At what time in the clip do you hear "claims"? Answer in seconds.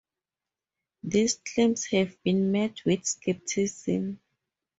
1.45-1.85